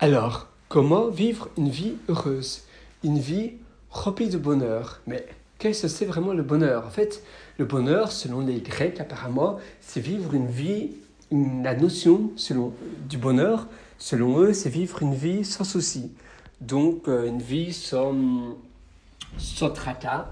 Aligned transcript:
Alors, 0.00 0.48
comment 0.68 1.08
vivre 1.08 1.48
une 1.56 1.68
vie 1.68 1.94
heureuse? 2.08 2.62
Une 3.04 3.18
vie 3.18 3.52
remplie 3.90 4.28
de 4.28 4.38
bonheur. 4.38 5.00
Mais 5.06 5.24
qu'est-ce 5.58 5.82
que 5.82 5.88
c'est 5.88 6.04
vraiment 6.04 6.32
le 6.32 6.42
bonheur? 6.42 6.84
En 6.84 6.90
fait, 6.90 7.22
le 7.58 7.64
bonheur, 7.64 8.10
selon 8.10 8.40
les 8.40 8.60
Grecs 8.60 9.00
apparemment, 9.00 9.58
c'est 9.80 10.00
vivre 10.00 10.34
une 10.34 10.48
vie, 10.48 10.90
la 11.30 11.76
notion 11.76 12.32
selon, 12.34 12.72
du 13.08 13.18
bonheur, 13.18 13.68
selon 13.98 14.40
eux, 14.40 14.52
c'est 14.52 14.68
vivre 14.68 15.00
une 15.00 15.14
vie 15.14 15.44
sans 15.44 15.64
souci. 15.64 16.12
Donc, 16.60 17.06
euh, 17.06 17.28
une 17.28 17.40
vie 17.40 17.72
sans, 17.72 18.14
sans 19.38 19.70
tracas, 19.70 20.26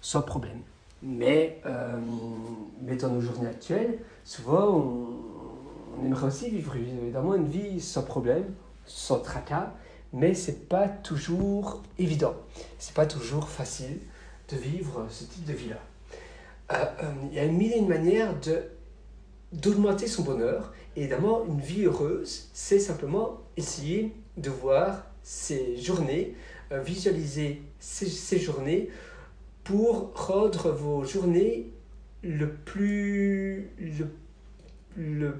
sans 0.00 0.22
problème. 0.22 0.58
Mais, 1.04 1.60
euh, 1.66 1.96
mais 2.82 2.96
dans 2.96 3.10
nos 3.10 3.20
journées 3.20 3.48
actuelles, 3.48 3.98
souvent, 4.24 4.70
on, 4.70 5.06
on 6.00 6.04
aimerait 6.04 6.26
aussi 6.26 6.50
vivre 6.50 6.74
évidemment 6.76 7.34
une 7.34 7.46
vie 7.46 7.80
sans 7.80 8.02
problème, 8.02 8.44
sans 8.86 9.20
tracas, 9.20 9.72
mais 10.12 10.34
c'est 10.34 10.68
pas 10.68 10.88
toujours 10.88 11.82
évident. 11.98 12.36
C'est 12.78 12.94
pas 12.94 13.06
toujours 13.06 13.48
facile 13.48 13.98
de 14.48 14.56
vivre 14.56 15.06
ce 15.10 15.24
type 15.24 15.44
de 15.44 15.52
vie-là. 15.52 15.80
Euh, 16.72 16.84
euh, 17.02 17.12
il 17.30 17.34
y 17.34 17.40
a 17.40 17.46
mille 17.46 17.72
et 17.72 17.78
une 17.78 17.88
manières 17.88 18.34
d'augmenter 19.52 20.06
son 20.06 20.22
bonheur. 20.22 20.72
Et 20.96 21.00
évidemment, 21.02 21.44
une 21.46 21.60
vie 21.60 21.84
heureuse, 21.84 22.48
c'est 22.52 22.78
simplement 22.78 23.40
essayer 23.56 24.12
de 24.36 24.50
voir 24.50 25.04
ses 25.22 25.76
journées, 25.76 26.34
euh, 26.72 26.80
visualiser 26.80 27.62
ces, 27.80 28.38
journées 28.38 28.90
pour 29.64 30.12
rendre 30.14 30.70
vos 30.70 31.04
journées 31.04 31.70
le 32.22 32.52
plus, 32.52 33.70
le, 33.78 34.06
le, 34.96 35.34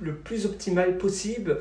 le 0.00 0.16
plus 0.16 0.46
optimal 0.46 0.98
possible 0.98 1.60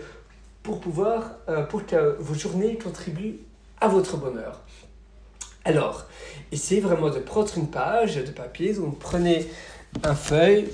pour 0.64 0.80
pouvoir, 0.80 1.32
euh, 1.50 1.64
pour 1.64 1.86
que 1.86 2.18
vos 2.20 2.34
journées 2.34 2.78
contribuent 2.78 3.40
à 3.80 3.88
votre 3.88 4.18
bonheur. 4.18 4.62
Alors, 5.64 6.06
essayez 6.52 6.82
vraiment 6.82 7.10
de 7.10 7.20
prendre 7.20 7.50
une 7.58 7.70
page 7.70 8.16
de 8.16 8.32
papier. 8.32 8.74
Donc, 8.74 9.00
prenez 9.00 9.48
un 10.04 10.16
feuille, 10.16 10.70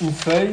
une 0.00 0.12
feuille, 0.12 0.50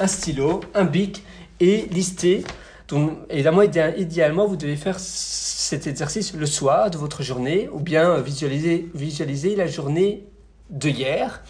un 0.00 0.06
stylo, 0.06 0.60
un 0.74 0.84
bic 0.84 1.22
et 1.60 1.86
listez. 1.90 2.44
Donc, 2.88 3.18
évidemment, 3.30 3.62
idéalement, 3.62 4.46
vous 4.46 4.56
devez 4.56 4.76
faire 4.76 4.98
cet 4.98 5.86
exercice 5.86 6.34
le 6.34 6.46
soir 6.46 6.90
de 6.90 6.98
votre 6.98 7.22
journée 7.22 7.68
ou 7.72 7.80
bien 7.80 8.20
visualiser, 8.20 8.88
visualiser 8.94 9.56
la 9.56 9.66
journée 9.66 10.24
de 10.70 10.88
hier. 10.88 11.42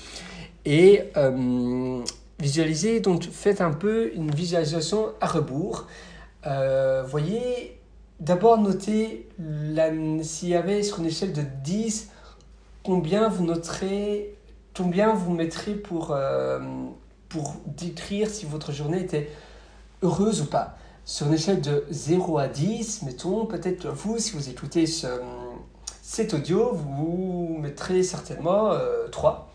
Et 0.65 1.03
euh, 1.17 2.03
visualiser, 2.39 3.01
donc 3.01 3.25
faites 3.31 3.61
un 3.61 3.73
peu 3.73 4.13
une 4.15 4.31
visualisation 4.31 5.13
à 5.21 5.27
rebours. 5.27 5.87
Euh, 6.47 7.03
voyez, 7.07 7.79
d'abord 8.21 8.59
notez 8.59 9.29
s'il 10.23 10.49
y 10.49 10.55
avait 10.55 10.83
sur 10.83 10.99
une 10.99 11.07
échelle 11.07 11.33
de 11.33 11.43
10, 11.63 12.11
combien 12.83 13.29
vous 13.29 13.45
noterez, 13.45 14.35
combien 14.77 15.15
vous 15.15 15.33
mettrez 15.33 15.75
pour, 15.75 16.11
euh, 16.11 16.59
pour 17.29 17.55
décrire 17.67 18.29
si 18.29 18.47
votre 18.47 18.73
journée 18.73 19.01
était 19.01 19.31
heureuse 20.03 20.43
ou 20.43 20.47
pas. 20.47 20.77
Sur 21.07 21.27
une 21.27 21.35
échelle 21.35 21.61
de 21.61 21.85
0 21.91 22.39
à 22.39 22.49
10, 22.49 23.03
mettons, 23.03 23.47
peut-être 23.47 23.89
vous, 23.89 24.19
si 24.19 24.33
vous 24.33 24.49
écoutez 24.49 24.87
ce, 24.87 25.07
cet 26.03 26.35
audio, 26.35 26.73
vous 26.73 27.59
mettrez 27.61 28.03
certainement 28.03 28.73
3. 29.13 29.51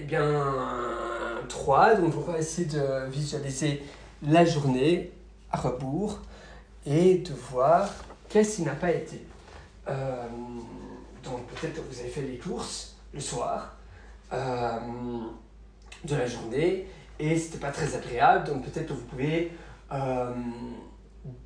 Eh 0.00 0.04
bien, 0.04 0.54
3. 1.46 1.96
Donc, 1.96 2.14
on 2.16 2.32
va 2.32 2.38
essayer 2.38 2.66
de 2.66 3.06
visualiser 3.10 3.82
la 4.22 4.46
journée 4.46 5.12
à 5.52 5.58
rebours 5.58 6.20
et 6.86 7.18
de 7.18 7.34
voir 7.34 7.90
qu'est-ce 8.30 8.56
qui 8.56 8.62
n'a 8.62 8.74
pas 8.74 8.92
été. 8.92 9.26
Euh, 9.88 10.26
donc, 11.22 11.46
peut-être 11.48 11.74
que 11.74 11.92
vous 11.92 12.00
avez 12.00 12.08
fait 12.08 12.22
les 12.22 12.38
courses 12.38 12.96
le 13.12 13.20
soir 13.20 13.76
euh, 14.32 14.78
de 16.04 16.16
la 16.16 16.26
journée 16.26 16.86
et 17.18 17.38
c'était 17.38 17.58
pas 17.58 17.70
très 17.70 17.94
agréable. 17.94 18.46
Donc, 18.46 18.64
peut-être 18.64 18.86
que 18.88 18.94
vous 18.94 19.04
pouvez 19.04 19.52
euh, 19.92 20.32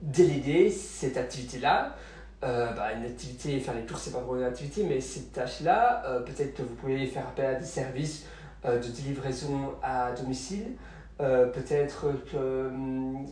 déléguer 0.00 0.70
cette 0.70 1.16
activité-là. 1.16 1.96
Bah, 2.40 2.92
une 2.94 3.06
activité, 3.06 3.58
faire 3.58 3.72
les 3.72 3.86
courses, 3.86 4.02
c'est 4.02 4.10
pas 4.10 4.18
vraiment 4.18 4.36
une 4.36 4.44
activité, 4.44 4.84
mais 4.84 5.00
cette 5.00 5.32
tâche-là, 5.32 6.02
peut-être 6.26 6.54
que 6.54 6.60
vous 6.60 6.74
pouvez 6.74 7.06
faire 7.06 7.26
appel 7.26 7.46
à 7.46 7.54
des 7.54 7.64
services 7.64 8.26
de 8.64 9.02
livraison 9.06 9.74
à 9.82 10.12
domicile. 10.12 10.76
Euh, 11.20 11.46
peut-être 11.46 12.06
que 12.30 12.66
hum, 12.66 13.26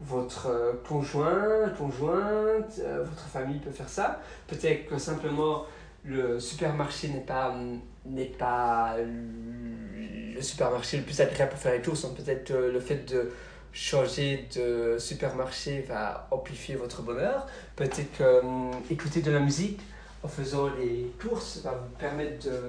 votre 0.00 0.80
conjoint, 0.86 1.68
conjointe, 1.76 2.78
euh, 2.80 3.04
votre 3.04 3.26
famille 3.26 3.58
peut 3.58 3.70
faire 3.70 3.88
ça. 3.88 4.20
Peut-être 4.46 4.86
que 4.86 4.98
simplement 4.98 5.64
le 6.04 6.38
supermarché 6.38 7.08
n'est 7.08 7.20
pas, 7.20 7.50
hum, 7.50 7.80
n'est 8.06 8.26
pas 8.26 8.96
le 8.98 10.40
supermarché 10.40 10.98
le 10.98 11.02
plus 11.02 11.20
agréable 11.20 11.50
pour 11.50 11.60
faire 11.60 11.72
les 11.72 11.82
courses. 11.82 12.06
peut-être 12.14 12.52
le 12.52 12.80
fait 12.80 13.08
de 13.10 13.30
changer 13.72 14.48
de 14.54 14.96
supermarché 14.98 15.82
va 15.82 16.28
amplifier 16.30 16.76
votre 16.76 17.02
bonheur. 17.02 17.46
Peut-être 17.76 18.16
que 18.16 18.40
hum, 18.40 18.70
écouter 18.88 19.20
de 19.20 19.32
la 19.32 19.40
musique 19.40 19.80
en 20.22 20.28
faisant 20.28 20.68
les 20.78 21.10
courses 21.20 21.60
va 21.64 21.72
vous 21.72 21.96
permettre 21.98 22.46
de 22.46 22.60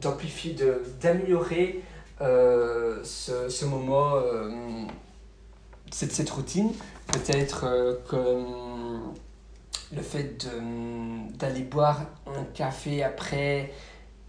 d'amplifier, 0.00 0.56
d'améliorer 1.00 1.82
euh, 2.20 3.02
ce, 3.02 3.64
moment, 3.64 4.14
euh, 4.14 4.50
cette, 5.90 6.30
routine. 6.30 6.72
Peut-être 7.08 7.64
euh, 7.64 7.96
que 8.08 9.94
le 9.94 10.02
fait 10.02 10.46
d'aller 11.34 11.62
boire 11.62 12.00
un 12.26 12.44
café 12.54 13.02
après, 13.02 13.72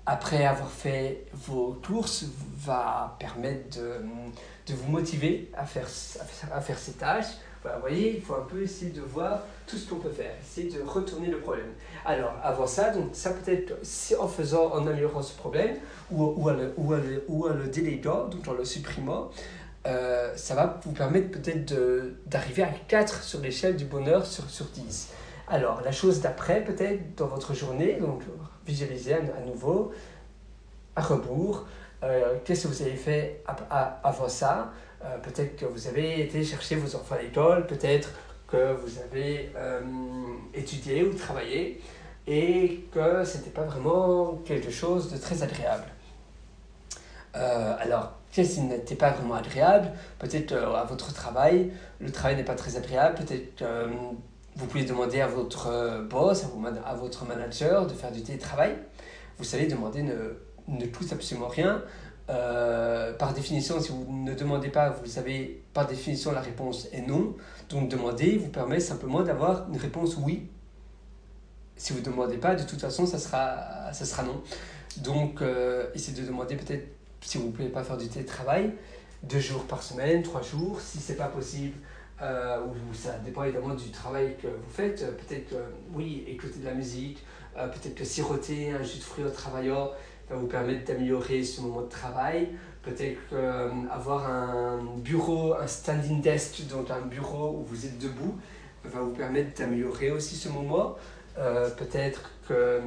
avoir 0.06 0.70
fait 0.70 1.26
vos 1.34 1.80
courses 1.86 2.26
va 2.58 3.16
permettre 3.20 3.80
de, 3.80 4.74
vous 4.74 4.92
motiver 4.92 5.52
à 5.56 5.66
faire 5.66 5.88
ces 5.88 6.94
tâches 6.94 7.34
vous 7.64 7.82
voyez, 7.82 8.16
il 8.18 8.22
faut 8.22 8.36
un 8.36 8.46
peu 8.50 8.62
essayer 8.62 8.92
de 8.92 9.02
voir 9.02 9.40
tout 9.66 9.78
ce 9.78 9.90
qu'on 9.90 9.96
peut 9.96 10.10
faire, 10.10 10.32
essayer 10.42 10.70
de 10.70 10.82
retourner 10.82 11.28
le 11.28 11.38
problème. 11.38 11.72
Alors, 12.06 12.34
avant 12.44 12.68
ça, 12.68 12.92
donc 12.92 13.10
ça 13.14 13.32
peut 13.32 13.52
être 13.52 13.74
en 14.20 14.28
faisant, 14.28 14.72
en 14.74 14.86
améliorant 14.86 15.22
ce 15.22 15.36
problème, 15.36 15.78
ou, 16.12 16.24
ou, 16.38 16.50
en, 16.50 16.54
le, 16.54 16.74
ou, 16.78 16.94
ou 17.28 17.48
le 17.48 17.68
déléguant, 17.68 18.26
donc 18.26 18.48
en 18.48 18.54
le 18.54 18.66
supprimant, 18.66 19.30
euh, 19.86 20.32
ça 20.36 20.56
va 20.56 20.80
vous 20.84 20.92
permettre 20.92 21.32
peut-être 21.32 21.74
d'arriver 22.26 22.64
à 22.64 22.72
4 22.88 23.24
sur 23.24 23.40
l'échelle 23.42 23.76
du 23.76 23.86
bonheur 23.86 24.26
sur, 24.26 24.50
sur 24.50 24.66
10. 24.66 25.10
Alors, 25.48 25.82
la 25.84 25.92
chose 25.92 26.22
d'après, 26.22 26.64
peut-être 26.64 27.16
dans 27.16 27.28
votre 27.28 27.54
journée, 27.54 27.98
donc 28.00 28.22
visualisez 28.66 29.14
à, 29.14 29.22
nouveau, 29.46 29.92
à 30.96 31.02
rebours, 31.02 31.66
euh, 32.04 32.36
qu'est-ce 32.44 32.64
que 32.64 32.68
vous 32.74 32.82
avez 32.82 32.96
fait 32.96 33.44
avant 34.04 34.30
ça 34.30 34.72
euh, 35.04 35.18
peut-être 35.18 35.58
que 35.58 35.66
vous 35.66 35.88
avez 35.88 36.22
été 36.22 36.44
chercher 36.44 36.76
vos 36.76 36.96
enfants 36.96 37.16
à 37.16 37.22
l'école, 37.22 37.68
peut-être 37.68 38.10
que 38.48 38.74
vous 38.74 39.00
avez 39.00 39.52
euh, 39.58 39.82
étudié 40.54 41.04
ou 41.04 41.14
travaillé 41.14 41.82
et 42.26 42.86
que 42.94 43.26
ce 43.26 43.38
n'était 43.38 43.50
pas 43.50 43.64
vraiment 43.64 44.40
quelque 44.46 44.72
chose 44.72 45.12
de 45.12 45.18
très 45.18 45.44
agréable. 45.44 45.88
Euh, 47.36 47.76
alors, 47.80 48.14
qu'est-ce 48.32 48.56
qui 48.56 48.62
n'était 48.62 48.96
pas 48.96 49.10
vraiment 49.10 49.36
agréable 49.36 49.92
Peut-être 50.20 50.54
à 50.54 50.86
votre 50.86 51.14
travail, 51.14 51.72
le 52.00 52.12
travail 52.12 52.38
n'est 52.38 52.46
pas 52.46 52.56
très 52.56 52.78
agréable, 52.78 53.16
peut-être 53.16 53.56
que 53.56 53.90
vous 54.56 54.68
pouvez 54.68 54.86
demander 54.86 55.20
à 55.20 55.28
votre 55.28 56.04
boss, 56.10 56.46
à, 56.86 56.94
votre 56.94 57.26
manager 57.26 57.88
de 57.88 57.94
faire 57.94 58.12
du 58.12 58.22
télétravail. 58.22 58.78
Vous 59.38 59.44
savez, 59.44 59.66
demander 59.66 60.04
ne, 60.04 60.38
ne 60.68 60.86
absolument 61.12 61.48
rien. 61.48 61.84
Euh, 62.30 63.14
par 63.14 63.34
définition, 63.34 63.80
si 63.82 63.92
vous 63.92 64.06
ne 64.10 64.34
demandez 64.34 64.70
pas, 64.70 64.90
vous 64.90 65.06
savez, 65.06 65.62
par 65.74 65.88
définition, 65.88 66.32
la 66.32 66.42
réponse 66.42 66.88
est 66.94 67.02
non. 67.02 67.36
Donc, 67.70 67.90
demander 67.90 68.38
vous 68.38 68.50
permet 68.50 68.80
simplement 68.80 69.24
d'avoir 69.24 69.68
une 69.70 69.78
réponse 69.78 70.18
oui. 70.18 70.48
Si 71.76 71.92
vous 71.92 72.00
ne 72.00 72.06
demandez 72.06 72.38
pas, 72.38 72.56
de 72.56 72.64
toute 72.64 72.80
façon, 72.80 73.06
ça 73.06 73.20
sera, 73.20 73.92
ça 73.92 74.06
sera 74.06 74.24
non. 74.24 74.42
Donc, 74.98 75.42
euh, 75.42 75.88
essayez 75.96 76.22
de 76.22 76.26
demander 76.26 76.56
peut-être, 76.56 76.88
si 77.22 77.38
vous 77.38 77.48
ne 77.48 77.52
pouvez 77.52 77.70
pas 77.70 77.84
faire 77.84 77.98
du 77.98 78.08
télétravail, 78.08 78.74
deux 79.24 79.40
jours 79.40 79.64
par 79.66 79.84
semaine, 79.84 80.24
trois 80.24 80.42
jours. 80.42 80.80
Si 80.80 81.00
ce 81.00 81.12
n'est 81.12 81.18
pas 81.18 81.28
possible, 81.28 81.76
euh, 82.22 82.60
ou 82.62 82.94
ça 82.94 83.18
dépend 83.26 83.44
évidemment 83.44 83.74
du 83.74 83.90
travail 83.90 84.38
que 84.42 84.48
vous 84.48 84.70
faites, 84.70 85.06
peut-être 85.18 85.50
que, 85.50 85.56
oui, 85.94 86.24
écouter 86.28 86.60
de 86.60 86.66
la 86.66 86.74
musique, 86.74 87.24
peut-être 87.56 87.96
que 87.96 88.06
siroter 88.06 88.72
un 88.72 88.82
jus 88.82 88.98
de 88.98 89.04
fruits 89.04 89.26
au 89.26 89.30
travailleur, 89.30 89.96
va 90.34 90.40
vous 90.40 90.48
permettre 90.48 90.86
d'améliorer 90.86 91.44
ce 91.44 91.62
moment 91.62 91.82
de 91.82 91.90
travail. 91.90 92.50
Peut-être 92.82 93.20
euh, 93.32 93.70
avoir 93.92 94.30
un 94.30 94.84
bureau, 94.98 95.54
un 95.54 95.68
standing 95.68 96.22
desk, 96.22 96.68
donc 96.68 96.92
un 96.92 97.02
bureau 97.02 97.60
où 97.60 97.64
vous 97.64 97.86
êtes 97.86 97.98
debout, 97.98 98.38
va 98.84 99.00
vous 99.00 99.14
permettre 99.14 99.58
d'améliorer 99.58 100.12
aussi 100.12 100.36
ce 100.36 100.50
moment. 100.50 100.96
Euh, 101.38 101.70
peut-être 101.70 102.32
que 102.48 102.82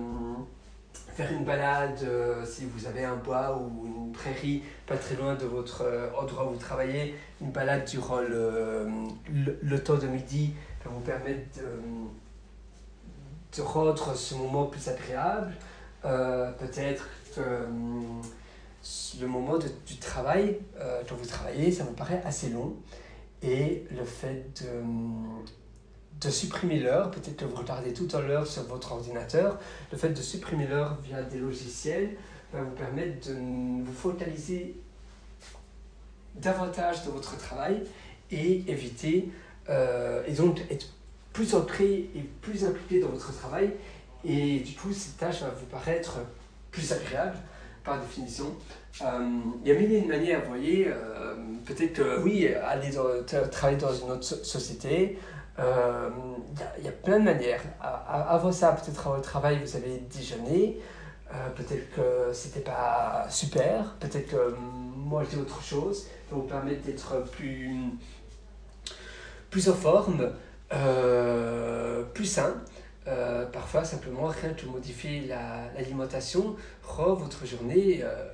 faire 1.16 1.32
une 1.32 1.44
balade 1.44 1.98
euh, 2.02 2.44
si 2.44 2.66
vous 2.66 2.86
avez 2.86 3.04
un 3.04 3.16
bois 3.16 3.56
ou 3.56 3.86
une 3.86 4.12
prairie 4.12 4.62
pas 4.86 4.96
très 4.96 5.16
loin 5.16 5.34
de 5.34 5.46
votre 5.46 5.82
euh, 5.82 6.10
endroit 6.20 6.46
où 6.46 6.50
vous 6.50 6.58
travaillez. 6.58 7.14
Une 7.40 7.50
balade 7.50 7.86
durant 7.86 8.20
le, 8.20 9.78
temps 9.82 9.96
de 9.96 10.06
midi 10.06 10.52
va 10.84 10.90
vous 10.90 11.00
permettre 11.00 11.60
de, 13.56 13.62
rendre 13.62 14.14
ce 14.14 14.34
moment 14.34 14.66
plus 14.66 14.86
agréable. 14.88 15.54
Euh, 16.04 16.52
Peut-être 16.52 17.08
euh, 17.38 17.66
le 19.20 19.26
moment 19.26 19.58
du 19.58 19.96
travail, 19.96 20.58
euh, 20.78 21.02
quand 21.08 21.16
vous 21.16 21.26
travaillez, 21.26 21.72
ça 21.72 21.84
vous 21.84 21.94
paraît 21.94 22.22
assez 22.24 22.50
long. 22.50 22.74
Et 23.42 23.84
le 23.96 24.04
fait 24.04 24.62
de, 24.62 26.26
de 26.26 26.30
supprimer 26.30 26.80
l'heure, 26.80 27.10
peut-être 27.10 27.36
que 27.36 27.44
vous 27.44 27.56
regardez 27.56 27.92
tout 27.92 28.08
à 28.16 28.20
l'heure 28.20 28.46
sur 28.46 28.62
votre 28.64 28.92
ordinateur, 28.92 29.58
le 29.92 29.98
fait 29.98 30.10
de 30.10 30.22
supprimer 30.22 30.66
l'heure 30.66 30.98
via 31.02 31.22
des 31.22 31.38
logiciels 31.38 32.16
va 32.52 32.62
vous 32.62 32.74
permettre 32.74 33.28
de 33.28 33.34
vous 33.84 33.92
focaliser 33.92 34.76
davantage 36.34 37.04
dans 37.04 37.12
votre 37.12 37.36
travail 37.38 37.82
et 38.30 38.64
éviter, 38.68 39.30
euh, 39.68 40.22
et 40.26 40.32
donc 40.32 40.60
être 40.70 40.88
plus 41.32 41.54
ancré 41.54 42.08
et 42.14 42.22
plus 42.40 42.64
impliqué 42.64 43.00
dans 43.00 43.08
votre 43.08 43.36
travail. 43.36 43.72
Et 44.24 44.60
du 44.60 44.74
coup, 44.74 44.92
cette 44.92 45.18
tâche 45.18 45.42
va 45.42 45.50
vous 45.50 45.66
paraître 45.66 46.18
plus 46.76 46.92
agréable 46.92 47.36
par 47.84 47.98
définition. 48.00 48.54
Euh, 49.02 49.06
il 49.64 49.68
y 49.68 49.74
a 49.74 49.78
mille 49.78 49.92
une 49.94 50.08
manières, 50.08 50.42
vous 50.42 50.48
voyez. 50.48 50.88
euh, 50.88 51.34
Peut-être 51.64 51.94
que 51.94 52.20
oui, 52.22 52.46
aller 52.54 52.90
dans- 52.90 53.22
tra- 53.26 53.48
travailler 53.48 53.78
dans 53.78 53.92
une 53.92 54.10
autre 54.12 54.22
so- 54.24 54.44
société, 54.44 55.18
euh, 55.58 56.10
il 56.78 56.84
y 56.84 56.88
a- 56.88 56.92
plein 56.92 57.18
de 57.18 57.24
manières. 57.24 57.62
Avant 57.80 58.52
ça, 58.52 58.72
peut-être 58.72 59.08
au 59.10 59.20
travail, 59.20 59.58
vous 59.64 59.74
avez 59.74 59.98
déjeuné. 60.16 60.78
Peut-être 61.56 61.90
que 61.96 62.32
c'était 62.32 62.60
pas 62.60 63.26
super. 63.28 63.94
Peut-être 63.98 64.28
que 64.28 64.54
manger 64.96 65.38
autre 65.38 65.60
chose 65.62 66.06
va 66.30 66.36
vous 66.36 66.42
permettre 66.42 66.82
d'être 66.82 67.24
plus, 67.32 67.70
plus 69.50 69.68
en 69.68 69.74
forme, 69.74 70.30
plus 72.14 72.26
sain. 72.26 72.54
Euh, 73.08 73.46
parfois, 73.46 73.84
simplement, 73.84 74.26
rien 74.26 74.52
que 74.54 74.66
modifier 74.66 75.26
la- 75.26 75.72
l'alimentation 75.74 76.56
rend 76.82 77.14
votre 77.14 77.46
journée 77.46 78.00
euh, 78.02 78.26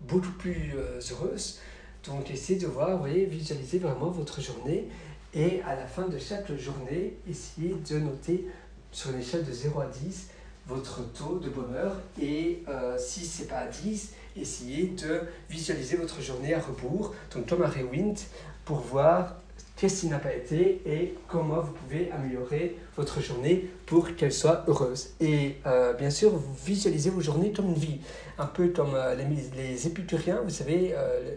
beaucoup 0.00 0.32
plus 0.32 0.72
euh, 0.76 1.00
heureuse. 1.12 1.60
Donc, 2.04 2.30
essayez 2.30 2.58
de 2.58 2.66
voir, 2.66 2.92
vous 2.92 2.98
voyez, 2.98 3.26
visualiser 3.26 3.78
vraiment 3.78 4.10
votre 4.10 4.40
journée 4.40 4.88
et 5.34 5.60
à 5.66 5.76
la 5.76 5.86
fin 5.86 6.08
de 6.08 6.18
chaque 6.18 6.52
journée, 6.56 7.14
essayez 7.28 7.74
de 7.88 7.98
noter 7.98 8.46
sur 8.90 9.10
une 9.10 9.20
échelle 9.20 9.44
de 9.44 9.52
0 9.52 9.80
à 9.80 9.86
10 9.86 10.28
votre 10.66 11.02
taux 11.12 11.38
de 11.38 11.48
bonheur 11.50 11.92
et 12.20 12.62
si 12.98 13.24
c'est 13.24 13.46
pas 13.46 13.58
à 13.58 13.66
10, 13.66 14.12
essayez 14.36 14.88
de 14.88 15.22
visualiser 15.48 15.96
votre 15.96 16.20
journée 16.20 16.54
à 16.54 16.60
rebours, 16.60 17.14
donc 17.34 17.48
comme 17.48 17.62
un 17.62 17.68
rewind, 17.68 18.16
pour 18.64 18.78
voir 18.78 19.36
qu'est-ce 19.76 20.02
qui 20.02 20.06
n'a 20.08 20.18
pas 20.18 20.34
été 20.34 20.82
et 20.86 21.14
comment 21.26 21.60
vous 21.60 21.72
pouvez 21.72 22.10
améliorer 22.12 22.76
votre 22.96 23.20
journée 23.20 23.70
pour 23.86 24.14
qu'elle 24.14 24.32
soit 24.32 24.64
heureuse. 24.68 25.14
Et 25.20 25.56
euh, 25.66 25.94
bien 25.94 26.10
sûr, 26.10 26.30
vous 26.30 26.54
visualisez 26.64 27.10
vos 27.10 27.20
journées 27.20 27.52
comme 27.52 27.68
une 27.68 27.74
vie, 27.74 28.00
un 28.38 28.46
peu 28.46 28.68
comme 28.68 28.94
euh, 28.94 29.14
les, 29.14 29.24
les 29.56 29.86
épicuriens, 29.86 30.40
vous 30.44 30.50
savez, 30.50 30.92
euh, 30.94 31.36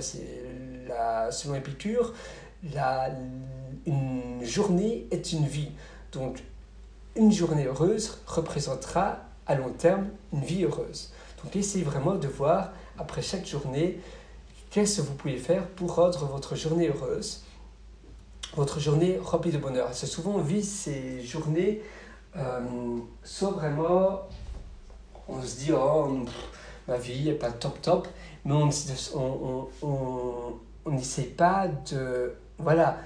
c'est 0.00 0.26
la, 0.86 1.32
selon 1.32 1.54
Épicure, 1.54 2.12
la, 2.74 3.10
une 3.86 4.44
journée 4.44 5.06
est 5.10 5.32
une 5.32 5.46
vie. 5.46 5.70
Donc, 6.12 6.42
une 7.16 7.32
journée 7.32 7.66
heureuse 7.66 8.18
représentera 8.26 9.20
à 9.46 9.54
long 9.54 9.70
terme 9.70 10.08
une 10.32 10.42
vie 10.42 10.64
heureuse. 10.64 11.12
Donc, 11.42 11.56
essayez 11.56 11.84
vraiment 11.84 12.14
de 12.14 12.28
voir 12.28 12.72
après 12.98 13.22
chaque 13.22 13.46
journée 13.46 13.98
qu'est-ce 14.74 15.00
que 15.00 15.06
vous 15.06 15.14
pouvez 15.14 15.36
faire 15.36 15.68
pour 15.68 15.94
rendre 15.94 16.26
votre 16.26 16.56
journée 16.56 16.88
heureuse, 16.88 17.44
votre 18.56 18.80
journée 18.80 19.20
remplie 19.22 19.52
de 19.52 19.58
bonheur? 19.58 19.90
C'est 19.92 20.08
souvent 20.08 20.32
on 20.32 20.40
vit 20.40 20.64
ces 20.64 21.22
journées 21.22 21.80
euh, 22.36 22.60
vraiment, 23.40 24.22
on 25.28 25.40
se 25.42 25.58
dit 25.58 25.70
oh 25.72 26.24
ma 26.88 26.98
vie 26.98 27.26
n'est 27.26 27.34
pas 27.34 27.52
top 27.52 27.80
top, 27.82 28.08
mais 28.44 28.52
on 28.52 28.68
on, 29.14 29.68
on, 29.82 30.58
on, 30.86 30.90
n'essaie 30.90 31.22
pas 31.22 31.68
de 31.68 32.34
voilà. 32.58 32.98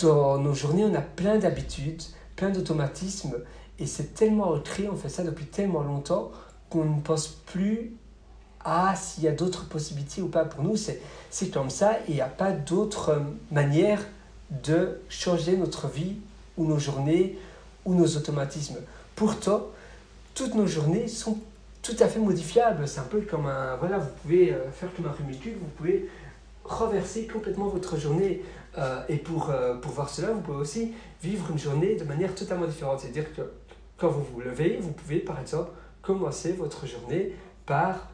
Dans 0.00 0.38
nos 0.38 0.54
journées 0.54 0.84
on 0.84 0.94
a 0.96 1.02
plein 1.02 1.38
d'habitudes, 1.38 2.02
plein 2.34 2.50
d'automatismes. 2.50 3.36
Et 3.78 3.86
c'est 3.86 4.12
tellement 4.14 4.50
ancré, 4.50 4.88
on 4.88 4.96
fait 4.96 5.08
ça 5.08 5.22
depuis 5.22 5.46
tellement 5.46 5.82
longtemps 5.82 6.32
qu'on 6.68 6.84
ne 6.84 7.00
pense 7.00 7.28
plus 7.28 7.96
à 8.64 8.94
s'il 8.96 9.24
y 9.24 9.28
a 9.28 9.32
d'autres 9.32 9.66
possibilités 9.66 10.22
ou 10.22 10.28
pas. 10.28 10.44
Pour 10.44 10.62
nous, 10.62 10.76
c'est 10.76 11.48
comme 11.52 11.70
ça 11.70 11.98
et 12.00 12.10
il 12.10 12.14
n'y 12.14 12.20
a 12.20 12.26
pas 12.26 12.52
d'autre 12.52 13.20
manière 13.50 14.00
de 14.50 15.00
changer 15.08 15.56
notre 15.56 15.88
vie 15.88 16.16
ou 16.56 16.66
nos 16.66 16.78
journées 16.78 17.38
ou 17.84 17.94
nos 17.94 18.16
automatismes. 18.16 18.76
Pourtant, 19.16 19.66
toutes 20.34 20.54
nos 20.54 20.66
journées 20.66 21.08
sont 21.08 21.38
tout 21.82 21.96
à 22.00 22.08
fait 22.08 22.18
modifiables. 22.18 22.88
C'est 22.88 23.00
un 23.00 23.04
peu 23.04 23.20
comme 23.20 23.46
un... 23.46 23.76
Voilà, 23.76 23.98
vous 23.98 24.10
pouvez 24.22 24.52
euh, 24.52 24.70
faire 24.70 24.88
comme 24.94 25.06
un 25.06 25.12
rumicule, 25.12 25.54
vous 25.60 25.68
pouvez 25.76 26.08
renverser 26.64 27.26
complètement 27.26 27.68
votre 27.68 27.98
journée. 27.98 28.42
Euh, 28.78 29.02
et 29.08 29.16
pour, 29.16 29.50
euh, 29.50 29.74
pour 29.76 29.92
voir 29.92 30.08
cela, 30.08 30.32
vous 30.32 30.40
pouvez 30.40 30.58
aussi 30.58 30.92
vivre 31.22 31.50
une 31.50 31.58
journée 31.58 31.94
de 31.94 32.04
manière 32.04 32.34
totalement 32.34 32.66
différente. 32.66 33.00
C'est-à-dire 33.00 33.34
que 33.34 33.42
quand 33.98 34.08
vous 34.08 34.24
vous 34.32 34.40
levez, 34.40 34.78
vous 34.80 34.92
pouvez 34.92 35.18
par 35.18 35.40
exemple 35.40 35.70
commencer 36.02 36.52
votre 36.52 36.86
journée 36.86 37.32
par 37.66 38.08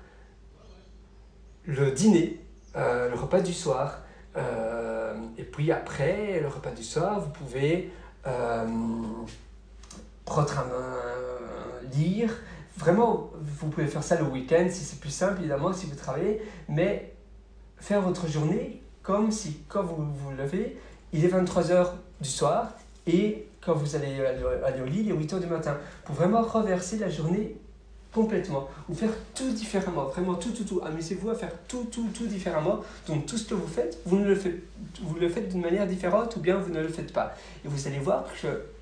le 1.64 1.90
dîner, 1.92 2.40
euh, 2.76 3.08
le 3.08 3.16
repas 3.16 3.40
du 3.40 3.52
soir. 3.52 4.00
Euh, 4.36 5.14
et 5.38 5.44
puis 5.44 5.72
après 5.72 6.40
le 6.40 6.48
repas 6.48 6.70
du 6.70 6.84
soir, 6.84 7.20
vous 7.20 7.30
pouvez 7.30 7.90
euh, 8.26 8.66
prendre 10.24 10.58
un, 10.58 11.96
lire. 11.96 12.32
Vraiment, 12.76 13.30
vous 13.40 13.68
pouvez 13.68 13.86
faire 13.86 14.02
ça 14.02 14.16
le 14.16 14.24
week-end 14.24 14.66
si 14.70 14.84
c'est 14.84 15.00
plus 15.00 15.10
simple, 15.10 15.40
évidemment, 15.40 15.72
si 15.72 15.86
vous 15.86 15.96
travaillez. 15.96 16.40
Mais 16.68 17.14
faire 17.78 18.00
votre 18.00 18.28
journée 18.28 18.80
comme 19.02 19.30
si, 19.30 19.62
quand 19.68 19.82
vous 19.82 19.96
vous 19.96 20.30
levez, 20.36 20.78
il 21.12 21.24
est 21.24 21.28
23h 21.28 21.88
du 22.20 22.28
soir 22.28 22.68
et 23.06 23.46
quand 23.60 23.74
vous 23.74 23.96
allez 23.96 24.20
aller 24.64 24.80
au 24.80 24.86
lit, 24.86 25.00
il 25.00 25.10
est 25.10 25.14
8h 25.14 25.40
du 25.40 25.46
matin. 25.46 25.76
Pour 26.04 26.14
vraiment 26.14 26.42
renverser 26.42 26.98
la 26.98 27.08
journée 27.08 27.56
complètement, 28.12 28.68
ou 28.88 28.94
faire 28.94 29.10
tout 29.34 29.50
différemment, 29.50 30.04
vraiment 30.06 30.34
tout, 30.34 30.50
tout, 30.50 30.64
tout. 30.64 30.80
Amusez-vous 30.84 31.30
à 31.30 31.34
faire 31.34 31.52
tout, 31.68 31.86
tout, 31.90 32.08
tout 32.12 32.26
différemment. 32.26 32.80
Donc 33.06 33.26
tout 33.26 33.38
ce 33.38 33.48
que 33.48 33.54
vous 33.54 33.68
faites, 33.68 33.98
vous, 34.04 34.18
ne 34.18 34.26
le, 34.26 34.34
faites, 34.34 34.60
vous 35.02 35.14
le 35.14 35.28
faites 35.28 35.48
d'une 35.48 35.60
manière 35.60 35.86
différente 35.86 36.34
ou 36.36 36.40
bien 36.40 36.56
vous 36.56 36.72
ne 36.72 36.80
le 36.80 36.88
faites 36.88 37.12
pas. 37.12 37.34
Et 37.64 37.68
vous 37.68 37.86
allez 37.86 37.98
voir 37.98 38.24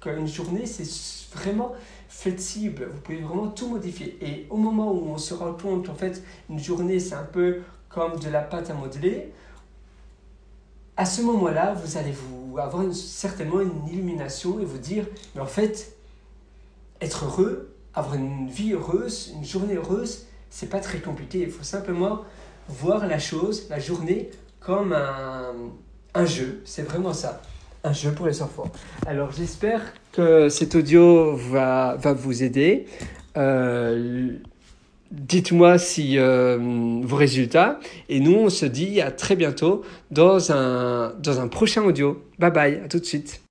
qu'une 0.00 0.26
journée, 0.26 0.64
c'est 0.64 1.36
vraiment 1.36 1.74
flexible. 2.08 2.88
Vous 2.90 3.00
pouvez 3.00 3.20
vraiment 3.20 3.48
tout 3.48 3.68
modifier. 3.68 4.16
Et 4.22 4.46
au 4.48 4.56
moment 4.56 4.92
où 4.92 5.10
on 5.10 5.18
se 5.18 5.34
rend 5.34 5.52
compte 5.52 5.86
qu'en 5.86 5.94
fait, 5.94 6.22
une 6.48 6.58
journée, 6.58 6.98
c'est 6.98 7.14
un 7.14 7.24
peu 7.24 7.58
comme 7.88 8.18
de 8.18 8.28
la 8.28 8.40
pâte 8.40 8.70
à 8.70 8.74
modeler, 8.74 9.32
à 10.96 11.04
ce 11.04 11.22
moment-là, 11.22 11.74
vous 11.74 11.96
allez 11.96 12.10
vous 12.10 12.58
avoir 12.58 12.92
certainement 12.92 13.60
une 13.60 13.86
illumination 13.86 14.58
et 14.58 14.64
vous 14.64 14.78
dire, 14.78 15.06
mais 15.34 15.40
en 15.40 15.46
fait, 15.46 15.96
être 17.00 17.24
heureux, 17.24 17.72
avoir 17.98 18.14
une 18.14 18.48
vie 18.48 18.72
heureuse, 18.72 19.32
une 19.36 19.44
journée 19.44 19.74
heureuse, 19.74 20.26
c'est 20.50 20.70
pas 20.70 20.80
très 20.80 20.98
compliqué. 20.98 21.40
Il 21.40 21.50
faut 21.50 21.64
simplement 21.64 22.22
voir 22.68 23.06
la 23.06 23.18
chose, 23.18 23.66
la 23.70 23.78
journée, 23.78 24.30
comme 24.60 24.92
un, 24.92 25.52
un 26.14 26.26
jeu. 26.26 26.60
C'est 26.64 26.82
vraiment 26.82 27.12
ça. 27.12 27.42
Un 27.84 27.92
jeu 27.92 28.12
pour 28.12 28.26
les 28.26 28.42
enfants. 28.42 28.70
Alors 29.06 29.30
j'espère 29.32 29.80
que 30.12 30.48
cet 30.48 30.74
audio 30.74 31.36
va, 31.36 31.96
va 31.96 32.12
vous 32.12 32.42
aider. 32.42 32.86
Euh, 33.36 34.30
Dites-moi 35.10 35.78
si 35.78 36.18
euh, 36.18 36.58
vos 37.02 37.16
résultats. 37.16 37.80
Et 38.10 38.20
nous, 38.20 38.34
on 38.34 38.50
se 38.50 38.66
dit 38.66 39.00
à 39.00 39.10
très 39.10 39.36
bientôt 39.36 39.82
dans 40.10 40.52
un, 40.52 41.14
dans 41.18 41.40
un 41.40 41.48
prochain 41.48 41.82
audio. 41.82 42.22
Bye 42.38 42.50
bye, 42.50 42.80
à 42.84 42.88
tout 42.88 42.98
de 43.00 43.06
suite. 43.06 43.40